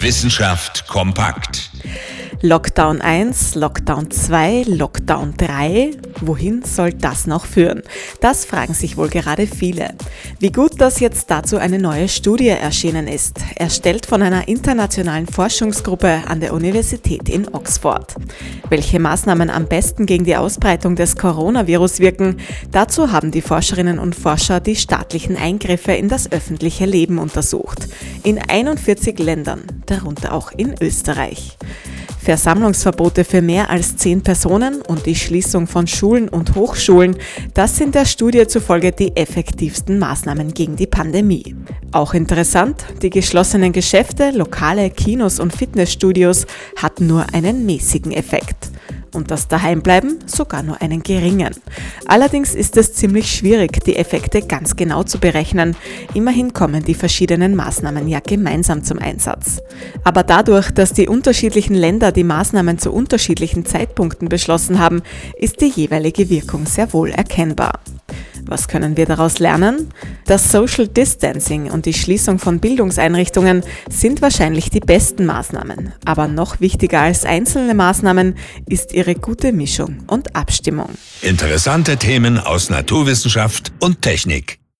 Wissenschaft 0.00 0.86
kompakt. 0.86 1.70
Lockdown 2.40 3.00
1, 3.02 3.56
Lockdown 3.56 4.08
2, 4.08 4.62
Lockdown 4.66 5.36
3. 5.36 5.98
Wohin 6.20 6.62
soll 6.64 6.92
das 6.92 7.26
noch 7.26 7.46
führen? 7.46 7.82
Das 8.20 8.44
fragen 8.44 8.74
sich 8.74 8.96
wohl 8.96 9.08
gerade 9.08 9.46
viele. 9.46 9.94
Wie 10.40 10.50
gut, 10.50 10.80
dass 10.80 11.00
jetzt 11.00 11.30
dazu 11.30 11.58
eine 11.58 11.78
neue 11.78 12.08
Studie 12.08 12.48
erschienen 12.48 13.06
ist, 13.06 13.38
erstellt 13.56 14.06
von 14.06 14.22
einer 14.22 14.48
internationalen 14.48 15.26
Forschungsgruppe 15.26 16.22
an 16.26 16.40
der 16.40 16.54
Universität 16.54 17.28
in 17.28 17.46
Oxford. 17.54 18.14
Welche 18.68 18.98
Maßnahmen 18.98 19.50
am 19.50 19.66
besten 19.66 20.06
gegen 20.06 20.24
die 20.24 20.36
Ausbreitung 20.36 20.96
des 20.96 21.16
Coronavirus 21.16 22.00
wirken, 22.00 22.38
dazu 22.72 23.12
haben 23.12 23.30
die 23.30 23.42
Forscherinnen 23.42 23.98
und 23.98 24.16
Forscher 24.16 24.60
die 24.60 24.76
staatlichen 24.76 25.36
Eingriffe 25.36 25.92
in 25.92 26.08
das 26.08 26.30
öffentliche 26.32 26.86
Leben 26.86 27.18
untersucht. 27.18 27.88
In 28.24 28.38
41 28.38 29.18
Ländern, 29.18 29.62
darunter 29.86 30.32
auch 30.34 30.50
in 30.52 30.74
Österreich. 30.80 31.56
Versammlungsverbote 32.28 33.24
für 33.24 33.40
mehr 33.40 33.70
als 33.70 33.96
zehn 33.96 34.20
Personen 34.20 34.82
und 34.82 35.06
die 35.06 35.14
Schließung 35.14 35.66
von 35.66 35.86
Schulen 35.86 36.28
und 36.28 36.56
Hochschulen, 36.56 37.16
das 37.54 37.78
sind 37.78 37.94
der 37.94 38.04
Studie 38.04 38.46
zufolge 38.46 38.92
die 38.92 39.16
effektivsten 39.16 39.98
Maßnahmen 39.98 40.52
gegen 40.52 40.76
die 40.76 40.86
Pandemie. 40.86 41.56
Auch 41.90 42.12
interessant, 42.12 42.84
die 43.00 43.08
geschlossenen 43.08 43.72
Geschäfte, 43.72 44.32
Lokale, 44.32 44.90
Kinos 44.90 45.40
und 45.40 45.56
Fitnessstudios 45.56 46.46
hatten 46.76 47.06
nur 47.06 47.32
einen 47.32 47.64
mäßigen 47.64 48.12
Effekt 48.12 48.57
und 49.18 49.30
das 49.30 49.48
Daheimbleiben 49.48 50.20
sogar 50.24 50.62
nur 50.62 50.80
einen 50.80 51.02
geringen. 51.02 51.54
Allerdings 52.06 52.54
ist 52.54 52.78
es 52.78 52.94
ziemlich 52.94 53.30
schwierig, 53.30 53.84
die 53.84 53.96
Effekte 53.96 54.40
ganz 54.40 54.76
genau 54.76 55.02
zu 55.02 55.18
berechnen. 55.18 55.76
Immerhin 56.14 56.54
kommen 56.54 56.82
die 56.82 56.94
verschiedenen 56.94 57.54
Maßnahmen 57.54 58.08
ja 58.08 58.20
gemeinsam 58.20 58.82
zum 58.82 58.98
Einsatz. 58.98 59.60
Aber 60.04 60.22
dadurch, 60.22 60.70
dass 60.70 60.94
die 60.94 61.08
unterschiedlichen 61.08 61.74
Länder 61.74 62.12
die 62.12 62.24
Maßnahmen 62.24 62.78
zu 62.78 62.92
unterschiedlichen 62.92 63.66
Zeitpunkten 63.66 64.30
beschlossen 64.30 64.78
haben, 64.78 65.02
ist 65.36 65.60
die 65.60 65.68
jeweilige 65.68 66.30
Wirkung 66.30 66.64
sehr 66.64 66.92
wohl 66.94 67.10
erkennbar. 67.10 67.80
Was 68.48 68.66
können 68.66 68.96
wir 68.96 69.04
daraus 69.04 69.38
lernen? 69.38 69.92
Das 70.24 70.50
Social 70.50 70.88
Distancing 70.88 71.70
und 71.70 71.84
die 71.84 71.92
Schließung 71.92 72.38
von 72.38 72.60
Bildungseinrichtungen 72.60 73.62
sind 73.90 74.22
wahrscheinlich 74.22 74.70
die 74.70 74.80
besten 74.80 75.26
Maßnahmen. 75.26 75.92
Aber 76.06 76.28
noch 76.28 76.58
wichtiger 76.60 77.00
als 77.00 77.24
einzelne 77.24 77.74
Maßnahmen 77.74 78.36
ist 78.66 78.92
ihre 78.94 79.14
gute 79.14 79.52
Mischung 79.52 79.98
und 80.06 80.34
Abstimmung. 80.34 80.88
Interessante 81.20 81.98
Themen 81.98 82.38
aus 82.38 82.70
Naturwissenschaft 82.70 83.72
und 83.80 84.00
Technik. 84.00 84.58